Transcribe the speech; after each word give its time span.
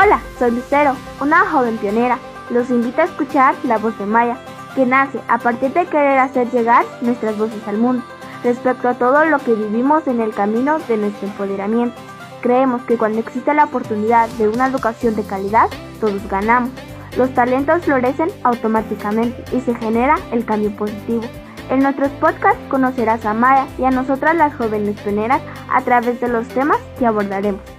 Hola, 0.00 0.20
soy 0.38 0.52
Lucero, 0.52 0.94
una 1.20 1.40
joven 1.40 1.76
pionera. 1.76 2.20
Los 2.50 2.70
invito 2.70 3.00
a 3.00 3.06
escuchar 3.06 3.56
La 3.64 3.78
Voz 3.78 3.98
de 3.98 4.06
Maya, 4.06 4.36
que 4.76 4.86
nace 4.86 5.18
a 5.26 5.38
partir 5.38 5.72
de 5.72 5.86
querer 5.86 6.20
hacer 6.20 6.48
llegar 6.52 6.84
nuestras 7.00 7.36
voces 7.36 7.66
al 7.66 7.78
mundo 7.78 8.04
respecto 8.44 8.88
a 8.88 8.94
todo 8.94 9.24
lo 9.24 9.40
que 9.40 9.54
vivimos 9.54 10.06
en 10.06 10.20
el 10.20 10.32
camino 10.32 10.78
de 10.78 10.98
nuestro 10.98 11.26
empoderamiento. 11.26 11.96
Creemos 12.42 12.82
que 12.82 12.96
cuando 12.96 13.18
existe 13.18 13.52
la 13.54 13.64
oportunidad 13.64 14.28
de 14.38 14.46
una 14.46 14.68
educación 14.68 15.16
de 15.16 15.24
calidad, 15.24 15.68
todos 15.98 16.28
ganamos. 16.28 16.70
Los 17.16 17.34
talentos 17.34 17.84
florecen 17.84 18.30
automáticamente 18.44 19.42
y 19.52 19.60
se 19.62 19.74
genera 19.74 20.14
el 20.30 20.44
cambio 20.44 20.70
positivo. 20.76 21.24
En 21.70 21.80
nuestros 21.80 22.10
podcasts 22.20 22.62
conocerás 22.70 23.26
a 23.26 23.34
Maya 23.34 23.66
y 23.78 23.84
a 23.84 23.90
nosotras 23.90 24.36
las 24.36 24.54
jóvenes 24.54 25.00
pioneras 25.00 25.42
a 25.68 25.80
través 25.80 26.20
de 26.20 26.28
los 26.28 26.46
temas 26.46 26.78
que 27.00 27.06
abordaremos. 27.06 27.77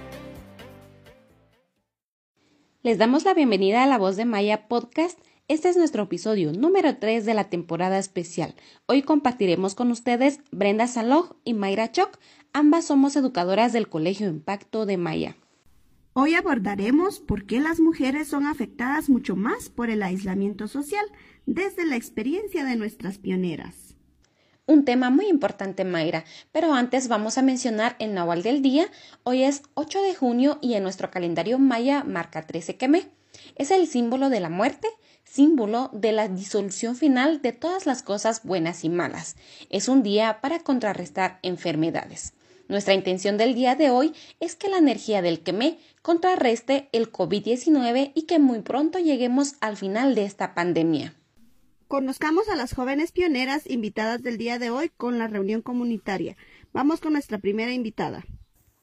Les 2.82 2.96
damos 2.96 3.26
la 3.26 3.34
bienvenida 3.34 3.84
a 3.84 3.86
La 3.86 3.98
Voz 3.98 4.16
de 4.16 4.24
Maya 4.24 4.66
Podcast. 4.66 5.18
Este 5.48 5.68
es 5.68 5.76
nuestro 5.76 6.04
episodio 6.04 6.50
número 6.54 6.96
3 6.96 7.26
de 7.26 7.34
la 7.34 7.50
temporada 7.50 7.98
especial. 7.98 8.54
Hoy 8.86 9.02
compartiremos 9.02 9.74
con 9.74 9.90
ustedes 9.90 10.40
Brenda 10.50 10.86
Saloj 10.86 11.36
y 11.44 11.52
Mayra 11.52 11.92
Choc. 11.92 12.18
Ambas 12.54 12.86
somos 12.86 13.16
educadoras 13.16 13.74
del 13.74 13.90
Colegio 13.90 14.28
Impacto 14.28 14.86
de 14.86 14.96
Maya. 14.96 15.36
Hoy 16.14 16.32
abordaremos 16.32 17.20
por 17.20 17.44
qué 17.44 17.60
las 17.60 17.80
mujeres 17.80 18.28
son 18.28 18.46
afectadas 18.46 19.10
mucho 19.10 19.36
más 19.36 19.68
por 19.68 19.90
el 19.90 20.02
aislamiento 20.02 20.66
social 20.66 21.04
desde 21.44 21.84
la 21.84 21.96
experiencia 21.96 22.64
de 22.64 22.76
nuestras 22.76 23.18
pioneras 23.18 23.89
un 24.70 24.84
tema 24.84 25.10
muy 25.10 25.26
importante, 25.26 25.84
Mayra. 25.84 26.24
Pero 26.52 26.72
antes 26.74 27.08
vamos 27.08 27.38
a 27.38 27.42
mencionar 27.42 27.96
el 27.98 28.14
Nahual 28.14 28.42
del 28.42 28.62
día. 28.62 28.86
Hoy 29.24 29.42
es 29.42 29.62
8 29.74 30.00
de 30.02 30.14
junio 30.14 30.58
y 30.62 30.74
en 30.74 30.84
nuestro 30.84 31.10
calendario 31.10 31.58
maya 31.58 32.04
marca 32.04 32.46
13 32.46 32.76
quemé. 32.76 33.08
Es 33.56 33.72
el 33.72 33.88
símbolo 33.88 34.30
de 34.30 34.38
la 34.38 34.48
muerte, 34.48 34.86
símbolo 35.24 35.90
de 35.92 36.12
la 36.12 36.28
disolución 36.28 36.94
final 36.94 37.42
de 37.42 37.52
todas 37.52 37.84
las 37.86 38.02
cosas 38.02 38.44
buenas 38.44 38.84
y 38.84 38.88
malas. 38.88 39.36
Es 39.70 39.88
un 39.88 40.04
día 40.04 40.38
para 40.40 40.60
contrarrestar 40.60 41.40
enfermedades. 41.42 42.32
Nuestra 42.68 42.94
intención 42.94 43.36
del 43.36 43.56
día 43.56 43.74
de 43.74 43.90
hoy 43.90 44.12
es 44.38 44.54
que 44.54 44.68
la 44.68 44.78
energía 44.78 45.20
del 45.20 45.40
quemé 45.40 45.78
contrarreste 46.02 46.88
el 46.92 47.10
COVID-19 47.10 48.12
y 48.14 48.22
que 48.22 48.38
muy 48.38 48.60
pronto 48.60 49.00
lleguemos 49.00 49.54
al 49.60 49.76
final 49.76 50.14
de 50.14 50.24
esta 50.26 50.54
pandemia. 50.54 51.14
Conozcamos 51.90 52.48
a 52.48 52.54
las 52.54 52.72
jóvenes 52.72 53.10
pioneras 53.10 53.68
invitadas 53.68 54.22
del 54.22 54.38
día 54.38 54.60
de 54.60 54.70
hoy 54.70 54.92
con 54.96 55.18
la 55.18 55.26
reunión 55.26 55.60
comunitaria. 55.60 56.36
Vamos 56.72 57.00
con 57.00 57.14
nuestra 57.14 57.38
primera 57.38 57.72
invitada. 57.72 58.24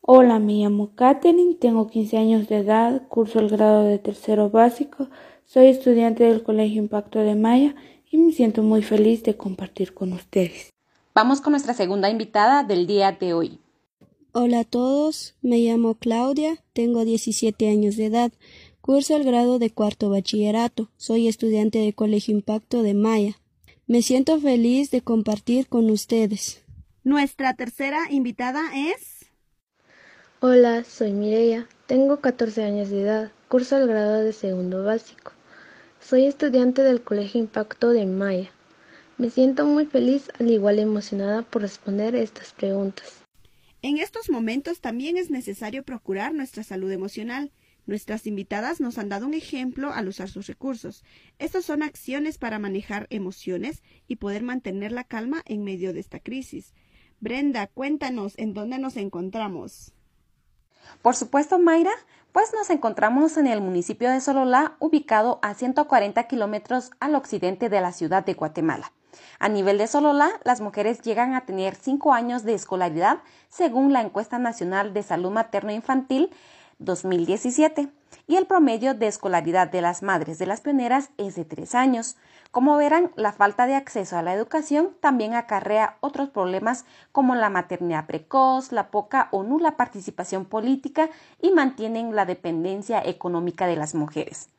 Hola, 0.02 0.40
me 0.40 0.56
llamo 0.56 0.94
Katherine, 0.94 1.56
tengo 1.56 1.88
15 1.88 2.18
años 2.18 2.50
de 2.50 2.58
edad, 2.58 3.08
curso 3.08 3.40
el 3.40 3.48
grado 3.48 3.86
de 3.86 3.98
tercero 3.98 4.50
básico, 4.50 5.08
soy 5.46 5.68
estudiante 5.68 6.26
del 6.26 6.44
Colegio 6.44 6.82
Impacto 6.82 7.20
de 7.20 7.36
Maya 7.36 7.76
y 8.12 8.18
me 8.18 8.34
siento 8.34 8.62
muy 8.62 8.84
feliz 8.84 9.24
de 9.24 9.38
compartir 9.38 9.94
con 9.94 10.12
ustedes. 10.12 10.74
Vamos 11.16 11.40
con 11.40 11.52
nuestra 11.52 11.74
segunda 11.74 12.10
invitada 12.10 12.64
del 12.64 12.88
día 12.88 13.14
de 13.14 13.34
hoy. 13.34 13.62
Hola 14.34 14.60
a 14.60 14.64
todos, 14.66 15.34
me 15.42 15.60
llamo 15.60 15.96
Claudia, 15.96 16.62
tengo 16.74 17.06
17 17.06 17.70
años 17.70 17.96
de 17.96 18.08
edad, 18.08 18.34
Curso 18.88 19.18
el 19.18 19.26
grado 19.26 19.60
de 19.60 19.70
cuarto 19.70 20.10
bachillerato. 20.10 20.90
Soy 20.96 21.28
estudiante 21.28 21.80
del 21.80 21.94
Colegio 21.94 22.34
Impacto 22.34 22.84
de 22.84 22.94
Maya. 22.94 23.38
Me 23.86 24.02
siento 24.02 24.40
feliz 24.40 24.92
de 24.92 25.02
compartir 25.02 25.68
con 25.68 25.90
ustedes. 25.90 26.64
Nuestra 27.04 27.54
tercera 27.54 28.10
invitada 28.10 28.62
es. 28.74 29.26
Hola, 30.40 30.86
soy 30.86 31.12
Mireia. 31.12 31.68
Tengo 31.86 32.22
14 32.22 32.64
años 32.64 32.90
de 32.90 33.02
edad. 33.02 33.32
Curso 33.50 33.76
el 33.76 33.88
grado 33.90 34.24
de 34.24 34.32
segundo 34.32 34.86
básico. 34.86 35.34
Soy 36.00 36.26
estudiante 36.26 36.82
del 36.82 37.02
Colegio 37.02 37.42
Impacto 37.42 37.90
de 37.90 38.06
Maya. 38.06 38.52
Me 39.18 39.30
siento 39.30 39.66
muy 39.66 39.86
feliz, 39.86 40.32
al 40.40 40.50
igual 40.50 40.80
emocionada 40.80 41.42
por 41.42 41.62
responder 41.62 42.16
estas 42.16 42.54
preguntas. 42.54 43.22
En 43.82 43.98
estos 43.98 44.30
momentos 44.30 44.80
también 44.80 45.18
es 45.18 45.30
necesario 45.30 45.84
procurar 45.84 46.34
nuestra 46.34 46.64
salud 46.64 46.90
emocional 46.90 47.52
Nuestras 47.88 48.28
invitadas 48.28 48.82
nos 48.82 48.98
han 48.98 49.08
dado 49.08 49.26
un 49.26 49.34
ejemplo 49.34 49.94
al 49.94 50.10
usar 50.10 50.28
sus 50.28 50.46
recursos. 50.48 51.06
Estas 51.40 51.64
son 51.64 51.84
acciones 51.84 52.38
para 52.38 52.60
manejar 52.60 53.08
emociones 53.10 53.82
y 54.08 54.18
poder 54.18 54.44
mantener 54.44 54.92
la 54.92 55.06
calma 55.06 55.42
en 55.46 55.64
medio 55.64 55.94
de 55.94 56.02
esta 56.02 56.20
crisis. 56.20 56.74
Brenda, 57.22 57.66
cuéntanos 57.68 58.34
en 58.38 58.54
dónde 58.54 58.78
nos 58.78 58.98
encontramos. 58.98 59.94
Por 61.02 61.16
supuesto, 61.16 61.60
Mayra, 61.60 61.94
pues 62.34 62.52
nos 62.54 62.70
encontramos 62.70 63.38
en 63.38 63.48
el 63.48 63.62
municipio 63.62 64.12
de 64.12 64.20
Sololá, 64.20 64.76
ubicado 64.80 65.40
a 65.42 65.54
140 65.54 66.22
kilómetros 66.28 66.92
al 67.00 67.16
occidente 67.16 67.70
de 67.70 67.80
la 67.80 67.94
ciudad 67.94 68.26
de 68.26 68.34
Guatemala. 68.34 68.92
A 69.40 69.48
nivel 69.48 69.78
de 69.78 69.88
Sololá, 69.88 70.30
las 70.44 70.60
mujeres 70.60 71.02
llegan 71.02 71.34
a 71.34 71.46
tener 71.46 71.76
cinco 71.76 72.14
años 72.14 72.44
de 72.44 72.54
escolaridad, 72.54 73.20
según 73.48 73.94
la 73.94 74.02
encuesta 74.02 74.40
nacional 74.40 74.94
de 74.94 75.04
salud 75.04 75.32
materno-infantil 75.32 76.32
2017 76.80 77.90
y 78.28 78.36
el 78.36 78.46
promedio 78.46 78.94
de 78.94 79.08
escolaridad 79.08 79.70
de 79.70 79.82
las 79.82 80.04
madres 80.04 80.38
de 80.38 80.46
las 80.46 80.62
pioneras 80.62 81.10
es 81.18 81.36
de 81.36 81.46
tres 81.46 81.76
años. 81.76 82.18
Como 82.52 82.78
verán, 82.78 83.12
la 83.16 83.32
falta 83.32 83.66
de 83.66 83.76
acceso 83.76 84.18
a 84.18 84.22
la 84.22 84.34
educación 84.34 84.96
también 85.00 85.34
acarrea 85.34 85.98
otros 86.02 86.30
problemas 86.30 86.86
como 87.12 87.36
la 87.36 87.50
maternidad 87.50 88.06
precoz, 88.06 88.72
la 88.72 88.90
poca 88.90 89.28
o 89.32 89.44
nula 89.44 89.78
participación 89.78 90.46
política 90.46 91.10
y 91.42 91.52
mantienen 91.52 92.16
la 92.16 92.26
dependencia 92.26 93.02
económica 93.04 93.68
de 93.68 93.76
las 93.76 93.96
mujeres. 93.96 94.50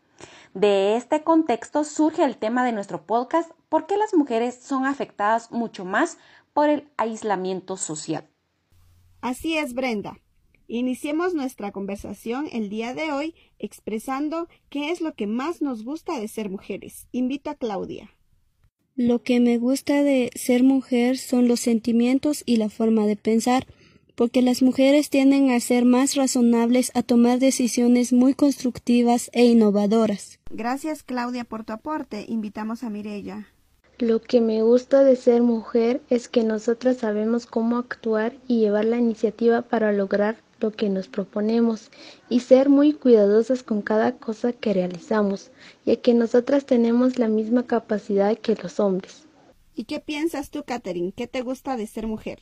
De 0.55 0.97
este 0.97 1.23
contexto 1.23 1.85
surge 1.85 2.25
el 2.25 2.37
tema 2.37 2.65
de 2.65 2.73
nuestro 2.73 3.03
podcast 3.03 3.51
¿Por 3.69 3.87
qué 3.87 3.99
las 3.99 4.15
mujeres 4.15 4.59
son 4.63 4.87
afectadas 4.87 5.53
mucho 5.53 5.85
más 5.85 6.19
por 6.55 6.71
el 6.71 6.89
aislamiento 6.97 7.77
social? 7.77 8.27
Así 9.21 9.59
es, 9.59 9.75
Brenda. 9.75 10.17
Iniciemos 10.71 11.33
nuestra 11.33 11.73
conversación 11.73 12.47
el 12.53 12.69
día 12.69 12.93
de 12.93 13.11
hoy 13.11 13.35
expresando 13.59 14.49
qué 14.69 14.91
es 14.91 15.01
lo 15.01 15.15
que 15.15 15.27
más 15.27 15.63
nos 15.63 15.83
gusta 15.83 16.21
de 16.21 16.29
ser 16.29 16.51
mujeres. 16.51 17.09
Invito 17.11 17.49
a 17.49 17.55
Claudia. 17.55 18.11
Lo 18.95 19.23
que 19.23 19.41
me 19.41 19.57
gusta 19.57 20.03
de 20.03 20.31
ser 20.35 20.65
mujer 20.65 21.17
son 21.17 21.49
los 21.49 21.61
sentimientos 21.61 22.43
y 22.45 22.57
la 22.57 22.69
forma 22.69 23.07
de 23.07 23.17
pensar, 23.17 23.67
porque 24.15 24.43
las 24.43 24.61
mujeres 24.61 25.09
tienden 25.09 25.51
a 25.53 25.61
ser 25.61 25.87
más 25.87 26.17
razonables, 26.17 26.93
a 26.95 27.03
tomar 27.03 27.39
decisiones 27.39 28.13
muy 28.13 28.35
constructivas 28.35 29.31
e 29.33 29.47
innovadoras. 29.47 30.39
Gracias 30.51 31.03
Claudia 31.03 31.45
por 31.45 31.65
tu 31.65 31.73
aporte. 31.73 32.27
Invitamos 32.29 32.85
a 32.85 32.91
Mirella. 32.91 33.49
Lo 33.99 34.21
que 34.21 34.43
me 34.43 34.61
gusta 34.61 35.03
de 35.03 35.17
ser 35.17 35.41
mujer 35.41 36.03
es 36.11 36.29
que 36.29 36.45
nosotras 36.45 36.99
sabemos 36.99 37.47
cómo 37.47 37.79
actuar 37.79 38.35
y 38.47 38.61
llevar 38.61 38.85
la 38.85 38.99
iniciativa 38.99 39.63
para 39.63 39.93
lograr 39.93 40.37
lo 40.61 40.73
que 40.73 40.89
nos 40.89 41.09
proponemos 41.09 41.91
y 42.29 42.41
ser 42.41 42.69
muy 42.69 42.93
cuidadosas 42.93 43.63
con 43.63 43.83
cada 43.83 44.17
cosa 44.17 44.53
que 44.53 44.75
realizamos, 44.75 45.51
ya 45.85 45.97
que 45.97 46.15
nosotras 46.15 46.67
tenemos 46.67 47.19
la 47.19 47.29
misma 47.29 47.65
capacidad 47.65 48.37
que 48.37 48.57
los 48.57 48.81
hombres. 48.81 49.27
¿Y 49.75 49.85
qué 49.85 50.01
piensas 50.01 50.51
tú, 50.51 50.65
Catherine? 50.65 51.13
¿Qué 51.15 51.27
te 51.27 51.43
gusta 51.43 51.77
de 51.77 51.87
ser 51.87 52.07
mujer? 52.07 52.41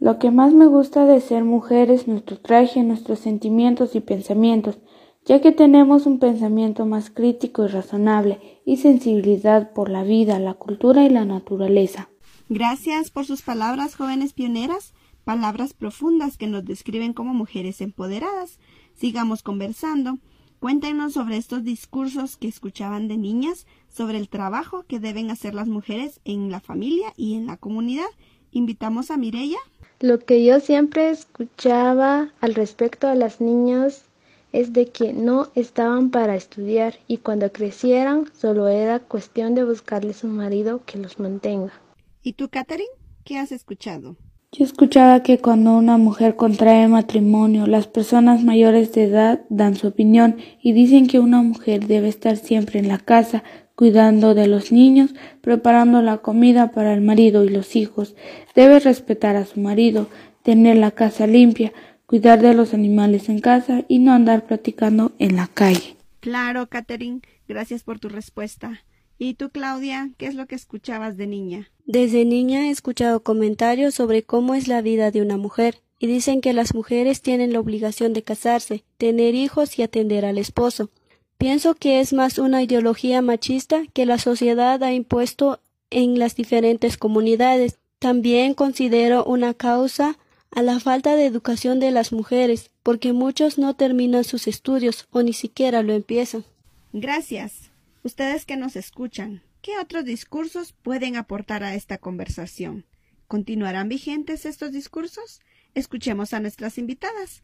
Lo 0.00 0.18
que 0.18 0.30
más 0.30 0.52
me 0.52 0.66
gusta 0.66 1.04
de 1.04 1.20
ser 1.20 1.44
mujer 1.44 1.90
es 1.90 2.06
nuestro 2.06 2.38
traje, 2.38 2.82
nuestros 2.82 3.18
sentimientos 3.18 3.94
y 3.94 4.00
pensamientos, 4.00 4.78
ya 5.24 5.40
que 5.40 5.52
tenemos 5.52 6.06
un 6.06 6.18
pensamiento 6.18 6.86
más 6.86 7.10
crítico 7.10 7.64
y 7.64 7.68
razonable 7.68 8.40
y 8.64 8.78
sensibilidad 8.78 9.72
por 9.72 9.90
la 9.90 10.04
vida, 10.04 10.38
la 10.38 10.54
cultura 10.54 11.04
y 11.04 11.10
la 11.10 11.24
naturaleza. 11.24 12.08
Gracias 12.48 13.10
por 13.10 13.26
sus 13.26 13.42
palabras, 13.42 13.94
jóvenes 13.94 14.32
pioneras 14.32 14.94
palabras 15.28 15.74
profundas 15.74 16.38
que 16.38 16.46
nos 16.46 16.64
describen 16.64 17.12
como 17.12 17.34
mujeres 17.34 17.82
empoderadas. 17.82 18.58
Sigamos 18.94 19.42
conversando. 19.42 20.16
Cuéntenos 20.58 21.12
sobre 21.12 21.36
estos 21.36 21.64
discursos 21.64 22.38
que 22.38 22.48
escuchaban 22.48 23.08
de 23.08 23.18
niñas, 23.18 23.66
sobre 23.90 24.16
el 24.16 24.30
trabajo 24.30 24.86
que 24.88 25.00
deben 25.00 25.30
hacer 25.30 25.52
las 25.52 25.68
mujeres 25.68 26.22
en 26.24 26.50
la 26.50 26.60
familia 26.60 27.12
y 27.14 27.34
en 27.34 27.46
la 27.46 27.58
comunidad. 27.58 28.08
Invitamos 28.52 29.10
a 29.10 29.18
Mireya. 29.18 29.58
Lo 30.00 30.18
que 30.18 30.42
yo 30.46 30.60
siempre 30.60 31.10
escuchaba 31.10 32.32
al 32.40 32.54
respecto 32.54 33.06
a 33.06 33.14
las 33.14 33.42
niñas 33.42 34.06
es 34.52 34.72
de 34.72 34.86
que 34.86 35.12
no 35.12 35.48
estaban 35.54 36.08
para 36.08 36.36
estudiar 36.36 36.94
y 37.06 37.18
cuando 37.18 37.52
crecieran 37.52 38.32
solo 38.32 38.68
era 38.68 38.98
cuestión 38.98 39.54
de 39.54 39.64
buscarles 39.64 40.24
un 40.24 40.38
marido 40.38 40.82
que 40.86 40.96
los 40.96 41.20
mantenga. 41.20 41.74
¿Y 42.22 42.32
tú, 42.32 42.48
Catherine? 42.48 42.88
¿Qué 43.24 43.36
has 43.36 43.52
escuchado? 43.52 44.16
Yo 44.50 44.64
escuchaba 44.64 45.22
que 45.22 45.38
cuando 45.38 45.76
una 45.76 45.98
mujer 45.98 46.34
contrae 46.34 46.88
matrimonio, 46.88 47.66
las 47.66 47.86
personas 47.86 48.42
mayores 48.42 48.92
de 48.94 49.04
edad 49.04 49.42
dan 49.50 49.76
su 49.76 49.88
opinión 49.88 50.38
y 50.62 50.72
dicen 50.72 51.06
que 51.06 51.20
una 51.20 51.42
mujer 51.42 51.86
debe 51.86 52.08
estar 52.08 52.38
siempre 52.38 52.78
en 52.78 52.88
la 52.88 52.98
casa, 52.98 53.44
cuidando 53.74 54.34
de 54.34 54.46
los 54.46 54.72
niños, 54.72 55.14
preparando 55.42 56.00
la 56.00 56.18
comida 56.18 56.72
para 56.72 56.94
el 56.94 57.02
marido 57.02 57.44
y 57.44 57.50
los 57.50 57.76
hijos, 57.76 58.16
debe 58.54 58.80
respetar 58.80 59.36
a 59.36 59.44
su 59.44 59.60
marido, 59.60 60.08
tener 60.42 60.78
la 60.78 60.92
casa 60.92 61.26
limpia, 61.26 61.74
cuidar 62.06 62.40
de 62.40 62.54
los 62.54 62.72
animales 62.72 63.28
en 63.28 63.40
casa 63.40 63.84
y 63.86 63.98
no 63.98 64.12
andar 64.12 64.46
platicando 64.46 65.12
en 65.18 65.36
la 65.36 65.46
calle. 65.46 65.96
Claro, 66.20 66.66
Catherine, 66.68 67.20
gracias 67.46 67.84
por 67.84 67.98
tu 67.98 68.08
respuesta. 68.08 68.82
¿Y 69.18 69.34
tú, 69.34 69.50
Claudia, 69.50 70.10
qué 70.16 70.26
es 70.26 70.34
lo 70.34 70.46
que 70.46 70.54
escuchabas 70.54 71.16
de 71.16 71.26
niña? 71.26 71.68
Desde 71.86 72.24
niña 72.24 72.68
he 72.68 72.70
escuchado 72.70 73.22
comentarios 73.22 73.94
sobre 73.94 74.22
cómo 74.22 74.54
es 74.54 74.68
la 74.68 74.80
vida 74.80 75.10
de 75.10 75.22
una 75.22 75.36
mujer, 75.36 75.80
y 75.98 76.06
dicen 76.06 76.40
que 76.40 76.52
las 76.52 76.74
mujeres 76.74 77.22
tienen 77.22 77.52
la 77.52 77.60
obligación 77.60 78.12
de 78.12 78.22
casarse, 78.22 78.84
tener 78.96 79.34
hijos 79.34 79.78
y 79.78 79.82
atender 79.82 80.24
al 80.24 80.38
esposo. 80.38 80.90
Pienso 81.36 81.74
que 81.74 82.00
es 82.00 82.12
más 82.12 82.38
una 82.38 82.62
ideología 82.62 83.20
machista 83.22 83.82
que 83.92 84.06
la 84.06 84.18
sociedad 84.18 84.82
ha 84.82 84.92
impuesto 84.92 85.60
en 85.90 86.18
las 86.18 86.36
diferentes 86.36 86.96
comunidades. 86.96 87.78
También 87.98 88.54
considero 88.54 89.24
una 89.24 89.54
causa 89.54 90.18
a 90.50 90.62
la 90.62 90.78
falta 90.78 91.16
de 91.16 91.26
educación 91.26 91.80
de 91.80 91.90
las 91.90 92.12
mujeres, 92.12 92.70
porque 92.82 93.12
muchos 93.12 93.58
no 93.58 93.74
terminan 93.74 94.24
sus 94.24 94.46
estudios 94.46 95.06
o 95.10 95.22
ni 95.22 95.32
siquiera 95.32 95.82
lo 95.82 95.92
empiezan. 95.92 96.44
Gracias. 96.92 97.67
Ustedes 98.08 98.46
que 98.46 98.56
nos 98.56 98.74
escuchan, 98.74 99.42
¿qué 99.60 99.78
otros 99.78 100.02
discursos 100.02 100.72
pueden 100.72 101.16
aportar 101.16 101.62
a 101.62 101.74
esta 101.74 101.98
conversación? 101.98 102.86
¿Continuarán 103.26 103.90
vigentes 103.90 104.46
estos 104.46 104.72
discursos? 104.72 105.42
Escuchemos 105.74 106.32
a 106.32 106.40
nuestras 106.40 106.78
invitadas. 106.78 107.42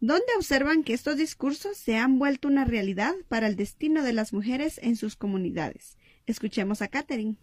¿Dónde 0.00 0.26
observan 0.36 0.82
que 0.82 0.94
estos 0.94 1.16
discursos 1.16 1.76
se 1.76 1.96
han 1.96 2.18
vuelto 2.18 2.48
una 2.48 2.64
realidad 2.64 3.14
para 3.28 3.46
el 3.46 3.54
destino 3.54 4.02
de 4.02 4.14
las 4.14 4.32
mujeres 4.32 4.80
en 4.82 4.96
sus 4.96 5.14
comunidades? 5.14 5.96
Escuchemos 6.26 6.82
a 6.82 6.88
Catherine. 6.88 7.36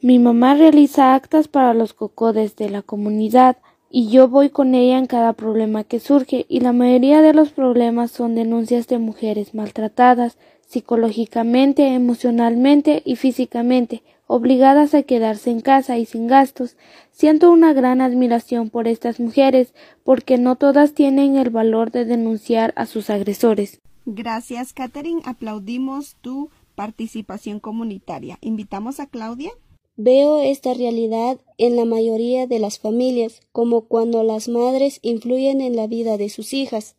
Mi 0.00 0.18
mamá 0.18 0.54
realiza 0.54 1.14
actas 1.14 1.46
para 1.46 1.74
los 1.74 1.92
cocodes 1.92 2.56
de 2.56 2.70
la 2.70 2.80
comunidad 2.80 3.58
y 3.90 4.08
yo 4.08 4.28
voy 4.28 4.48
con 4.48 4.74
ella 4.74 4.96
en 4.96 5.06
cada 5.06 5.34
problema 5.34 5.84
que 5.84 6.00
surge 6.00 6.46
y 6.48 6.60
la 6.60 6.72
mayoría 6.72 7.20
de 7.20 7.34
los 7.34 7.50
problemas 7.50 8.10
son 8.12 8.34
denuncias 8.34 8.86
de 8.86 8.98
mujeres 8.98 9.52
maltratadas, 9.52 10.38
psicológicamente, 10.68 11.94
emocionalmente 11.94 13.02
y 13.04 13.16
físicamente, 13.16 14.02
obligadas 14.26 14.94
a 14.94 15.02
quedarse 15.02 15.50
en 15.50 15.60
casa 15.60 15.98
y 15.98 16.04
sin 16.04 16.26
gastos. 16.26 16.76
Siento 17.10 17.50
una 17.50 17.72
gran 17.72 18.00
admiración 18.00 18.68
por 18.68 18.86
estas 18.86 19.18
mujeres, 19.18 19.72
porque 20.04 20.38
no 20.38 20.56
todas 20.56 20.92
tienen 20.92 21.36
el 21.36 21.50
valor 21.50 21.90
de 21.90 22.04
denunciar 22.04 22.72
a 22.76 22.86
sus 22.86 23.10
agresores. 23.10 23.80
Gracias, 24.04 24.72
Catherine. 24.72 25.22
Aplaudimos 25.24 26.16
tu 26.20 26.50
participación 26.74 27.58
comunitaria. 27.58 28.38
¿Invitamos 28.40 29.00
a 29.00 29.06
Claudia? 29.06 29.50
Veo 29.96 30.38
esta 30.38 30.74
realidad 30.74 31.40
en 31.56 31.74
la 31.74 31.84
mayoría 31.84 32.46
de 32.46 32.60
las 32.60 32.78
familias, 32.78 33.40
como 33.50 33.86
cuando 33.86 34.22
las 34.22 34.48
madres 34.48 35.00
influyen 35.02 35.60
en 35.60 35.74
la 35.74 35.88
vida 35.88 36.16
de 36.18 36.28
sus 36.28 36.54
hijas. 36.54 36.94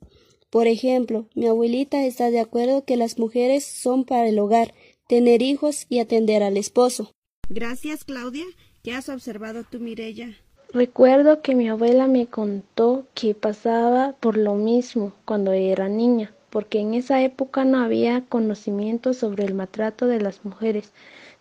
Por 0.49 0.67
ejemplo, 0.67 1.27
mi 1.35 1.47
abuelita 1.47 2.03
está 2.05 2.31
de 2.31 2.39
acuerdo 2.39 2.83
que 2.83 2.97
las 2.97 3.19
mujeres 3.19 3.65
son 3.65 4.03
para 4.03 4.27
el 4.27 4.39
hogar, 4.39 4.73
tener 5.07 5.41
hijos 5.41 5.85
y 5.89 5.99
atender 5.99 6.41
al 6.41 6.57
esposo. 6.57 7.11
Gracias, 7.49 8.03
Claudia. 8.03 8.45
¿Qué 8.83 8.93
has 8.93 9.09
observado 9.09 9.63
tú, 9.63 9.79
Mirella? 9.79 10.35
Recuerdo 10.71 11.41
que 11.41 11.55
mi 11.55 11.67
abuela 11.67 12.07
me 12.07 12.27
contó 12.27 13.05
que 13.15 13.33
pasaba 13.33 14.13
por 14.19 14.37
lo 14.37 14.55
mismo 14.55 15.13
cuando 15.25 15.51
era 15.51 15.89
niña, 15.89 16.31
porque 16.49 16.79
en 16.79 16.93
esa 16.93 17.21
época 17.23 17.65
no 17.65 17.79
había 17.79 18.21
conocimiento 18.21 19.13
sobre 19.13 19.45
el 19.45 19.55
maltrato 19.55 20.05
de 20.05 20.21
las 20.21 20.45
mujeres. 20.45 20.91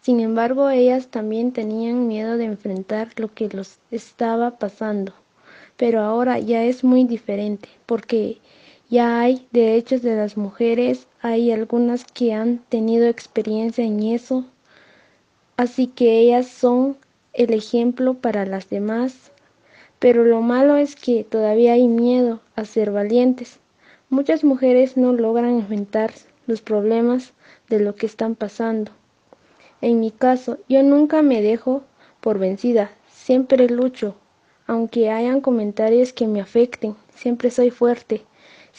Sin 0.00 0.20
embargo, 0.20 0.70
ellas 0.70 1.08
también 1.08 1.52
tenían 1.52 2.08
miedo 2.08 2.38
de 2.38 2.44
enfrentar 2.44 3.10
lo 3.16 3.32
que 3.32 3.48
los 3.48 3.78
estaba 3.90 4.58
pasando. 4.58 5.12
Pero 5.76 6.00
ahora 6.00 6.38
ya 6.38 6.64
es 6.64 6.82
muy 6.82 7.04
diferente, 7.04 7.68
porque 7.84 8.38
ya 8.90 9.20
hay 9.20 9.46
derechos 9.52 10.00
de 10.00 10.16
las 10.16 10.38
mujeres, 10.38 11.08
hay 11.20 11.52
algunas 11.52 12.04
que 12.04 12.32
han 12.32 12.58
tenido 12.70 13.06
experiencia 13.06 13.84
en 13.84 14.02
eso, 14.02 14.46
así 15.58 15.88
que 15.88 16.20
ellas 16.20 16.48
son 16.48 16.96
el 17.34 17.52
ejemplo 17.52 18.14
para 18.14 18.46
las 18.46 18.70
demás. 18.70 19.30
Pero 19.98 20.24
lo 20.24 20.40
malo 20.40 20.76
es 20.76 20.96
que 20.96 21.24
todavía 21.24 21.74
hay 21.74 21.86
miedo 21.86 22.40
a 22.56 22.64
ser 22.64 22.90
valientes. 22.90 23.58
Muchas 24.08 24.42
mujeres 24.42 24.96
no 24.96 25.12
logran 25.12 25.58
enfrentar 25.58 26.12
los 26.46 26.62
problemas 26.62 27.34
de 27.68 27.80
lo 27.80 27.94
que 27.94 28.06
están 28.06 28.36
pasando. 28.36 28.92
En 29.82 30.00
mi 30.00 30.10
caso, 30.10 30.58
yo 30.68 30.82
nunca 30.82 31.20
me 31.20 31.42
dejo 31.42 31.82
por 32.20 32.38
vencida, 32.38 32.92
siempre 33.10 33.68
lucho, 33.68 34.14
aunque 34.66 35.10
hayan 35.10 35.42
comentarios 35.42 36.14
que 36.14 36.26
me 36.26 36.40
afecten, 36.40 36.96
siempre 37.14 37.50
soy 37.50 37.70
fuerte 37.70 38.24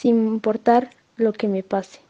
sin 0.00 0.26
importar 0.26 0.90
lo 1.16 1.34
que 1.34 1.46
me 1.46 1.62
pase. 1.62 2.00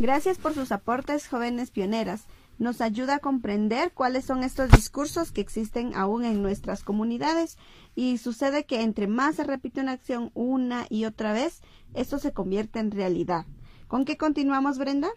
Gracias 0.00 0.38
por 0.38 0.52
sus 0.52 0.72
aportes, 0.72 1.28
jóvenes 1.28 1.70
pioneras. 1.70 2.24
Nos 2.58 2.80
ayuda 2.80 3.16
a 3.16 3.18
comprender 3.20 3.92
cuáles 3.92 4.24
son 4.24 4.42
estos 4.42 4.68
discursos 4.70 5.30
que 5.30 5.40
existen 5.40 5.94
aún 5.94 6.24
en 6.24 6.42
nuestras 6.42 6.82
comunidades 6.82 7.56
y 7.94 8.18
sucede 8.18 8.64
que 8.64 8.82
entre 8.82 9.06
más 9.06 9.36
se 9.36 9.44
repite 9.44 9.80
una 9.80 9.92
acción 9.92 10.32
una 10.34 10.86
y 10.90 11.04
otra 11.04 11.32
vez, 11.32 11.62
esto 11.94 12.18
se 12.18 12.32
convierte 12.32 12.80
en 12.80 12.90
realidad. 12.90 13.46
¿Con 13.86 14.04
qué 14.04 14.16
continuamos, 14.16 14.78
Brenda? 14.78 15.10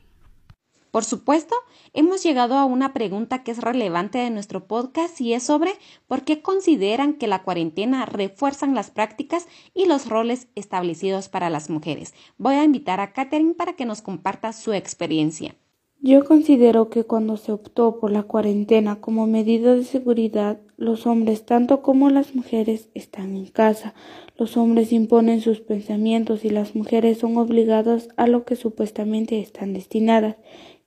Por 0.94 1.06
supuesto, 1.06 1.56
hemos 1.94 2.22
llegado 2.22 2.54
a 2.54 2.66
una 2.66 2.94
pregunta 2.94 3.44
que 3.44 3.50
es 3.50 3.58
relevante 3.58 4.20
de 4.20 4.30
nuestro 4.30 4.68
podcast 4.68 5.20
y 5.22 5.34
es 5.34 5.42
sobre 5.42 5.72
por 6.08 6.22
qué 6.22 6.44
consideran 6.44 7.16
que 7.16 7.26
la 7.26 7.42
cuarentena 7.42 8.06
refuerzan 8.06 8.76
las 8.76 8.92
prácticas 8.92 9.48
y 9.74 9.88
los 9.88 10.08
roles 10.08 10.50
establecidos 10.54 11.30
para 11.30 11.50
las 11.50 11.72
mujeres. 11.72 12.14
Voy 12.38 12.54
a 12.54 12.64
invitar 12.64 13.00
a 13.00 13.12
Catherine 13.12 13.56
para 13.56 13.74
que 13.74 13.86
nos 13.86 14.04
comparta 14.04 14.54
su 14.54 14.72
experiencia. 14.72 15.56
Yo 16.00 16.26
considero 16.26 16.90
que 16.90 17.06
cuando 17.06 17.38
se 17.38 17.54
optó 17.54 17.98
por 18.00 18.12
la 18.12 18.24
cuarentena 18.24 19.00
como 19.02 19.26
medida 19.26 19.74
de 19.74 19.86
seguridad, 19.86 20.60
los 20.78 21.08
hombres 21.08 21.46
tanto 21.46 21.82
como 21.82 22.10
las 22.10 22.36
mujeres 22.36 22.90
están 22.94 23.36
en 23.36 23.48
casa. 23.48 23.96
Los 24.38 24.58
hombres 24.58 24.92
imponen 24.92 25.40
sus 25.40 25.62
pensamientos 25.62 26.44
y 26.44 26.50
las 26.50 26.76
mujeres 26.76 27.20
son 27.20 27.38
obligadas 27.38 28.10
a 28.18 28.28
lo 28.28 28.44
que 28.44 28.58
supuestamente 28.58 29.40
están 29.40 29.74
destinadas 29.74 30.36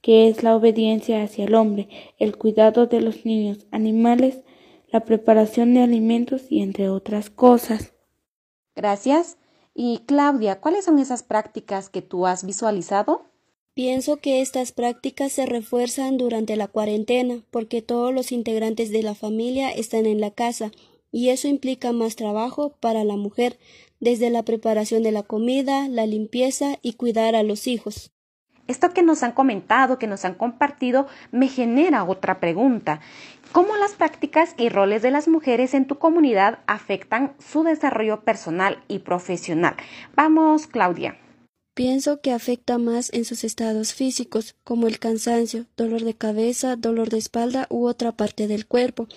que 0.07 0.29
es 0.29 0.45
la 0.45 0.55
obediencia 0.55 1.21
hacia 1.25 1.47
el 1.47 1.57
hombre, 1.57 1.89
el 2.21 2.39
cuidado 2.39 2.87
de 2.87 3.01
los 3.01 3.27
niños, 3.27 3.67
animales, 3.73 4.39
la 4.93 5.01
preparación 5.01 5.75
de 5.75 5.83
alimentos 5.83 6.43
y 6.49 6.63
entre 6.63 6.89
otras 6.89 7.29
cosas. 7.29 7.93
Gracias. 8.77 9.37
Y 9.75 10.03
Claudia, 10.07 10.61
¿cuáles 10.61 10.85
son 10.85 11.01
esas 11.01 11.25
prácticas 11.25 11.89
que 11.89 12.03
tú 12.03 12.29
has 12.29 12.47
visualizado? 12.47 13.25
Pienso 13.75 14.19
que 14.19 14.41
estas 14.43 14.71
prácticas 14.71 15.33
se 15.33 15.45
refuerzan 15.45 16.19
durante 16.19 16.55
la 16.55 16.69
cuarentena 16.69 17.43
porque 17.51 17.83
todos 17.83 18.15
los 18.15 18.31
integrantes 18.31 18.93
de 18.93 19.03
la 19.03 19.17
familia 19.17 19.73
están 19.73 20.07
en 20.07 20.21
la 20.21 20.31
casa 20.31 20.71
y 21.11 21.31
eso 21.31 21.49
implica 21.49 21.91
más 21.91 22.15
trabajo 22.15 22.77
para 22.79 23.03
la 23.03 23.17
mujer, 23.17 23.59
desde 23.99 24.31
la 24.31 24.45
preparación 24.45 25.03
de 25.03 25.11
la 25.11 25.25
comida, 25.25 25.89
la 25.89 26.07
limpieza 26.07 26.79
y 26.81 26.93
cuidar 26.93 27.35
a 27.35 27.43
los 27.43 27.67
hijos. 27.67 28.13
Esto 28.67 28.91
que 28.91 29.03
nos 29.03 29.23
han 29.23 29.33
comentado, 29.33 29.99
que 29.99 30.07
nos 30.07 30.25
han 30.25 30.35
compartido, 30.35 31.07
me 31.31 31.49
genera 31.49 32.05
otra 32.05 32.41
pregunta. 32.41 33.01
¿Cómo 33.53 33.77
las 33.77 33.93
prácticas 33.93 34.55
y 34.59 34.69
roles 34.69 35.03
de 35.03 35.11
las 35.11 35.29
mujeres 35.29 35.73
en 35.75 35.87
tu 35.87 35.99
comunidad 35.99 36.59
afectan 36.67 37.33
su 37.39 37.63
desarrollo 37.63 38.23
personal 38.23 38.83
y 38.89 38.99
profesional? 39.01 39.77
Vamos, 40.15 40.67
Claudia. 40.67 41.17
Pienso 41.75 42.23
que 42.23 42.33
afecta 42.33 42.79
más 42.79 43.13
en 43.13 43.25
sus 43.25 43.45
estados 43.45 43.93
físicos, 43.93 44.57
como 44.65 44.87
el 44.87 44.99
cansancio, 44.99 45.67
dolor 45.77 46.05
de 46.05 46.15
cabeza, 46.15 46.75
dolor 46.75 47.11
de 47.11 47.19
espalda 47.19 47.67
u 47.69 47.87
otra 47.87 48.13
parte 48.13 48.49
del 48.49 48.67
cuerpo, 48.67 49.09